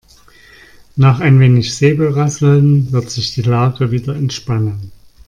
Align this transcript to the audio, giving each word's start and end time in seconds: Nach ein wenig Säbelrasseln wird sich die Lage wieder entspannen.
Nach 0.95 1.19
ein 1.19 1.39
wenig 1.39 1.75
Säbelrasseln 1.75 2.91
wird 2.91 3.11
sich 3.11 3.35
die 3.35 3.43
Lage 3.43 3.91
wieder 3.91 4.15
entspannen. 4.15 4.91